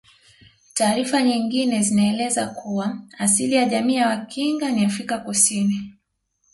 Taarifa 0.73 1.21
nyingine 1.21 1.83
zinaeleza 1.83 2.47
kuwa 2.47 2.97
asili 3.17 3.55
ya 3.55 3.65
jamii 3.65 3.95
ya 3.95 4.07
Wakinga 4.07 4.69
ni 4.71 4.85
Afrika 4.85 5.17
Kusini 5.17 5.93